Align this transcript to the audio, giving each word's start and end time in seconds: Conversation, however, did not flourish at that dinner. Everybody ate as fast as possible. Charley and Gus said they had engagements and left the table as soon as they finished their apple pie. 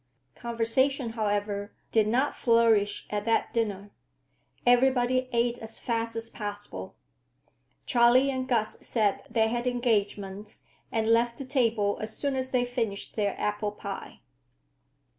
Conversation, 0.33 1.11
however, 1.11 1.75
did 1.91 2.07
not 2.07 2.33
flourish 2.35 3.05
at 3.11 3.23
that 3.25 3.53
dinner. 3.53 3.91
Everybody 4.65 5.29
ate 5.31 5.59
as 5.59 5.77
fast 5.77 6.15
as 6.15 6.27
possible. 6.27 6.95
Charley 7.85 8.31
and 8.31 8.47
Gus 8.47 8.79
said 8.81 9.21
they 9.29 9.49
had 9.49 9.67
engagements 9.67 10.63
and 10.91 11.05
left 11.13 11.37
the 11.37 11.45
table 11.45 11.99
as 12.01 12.17
soon 12.17 12.35
as 12.35 12.49
they 12.49 12.65
finished 12.65 13.15
their 13.15 13.39
apple 13.39 13.71
pie. 13.73 14.21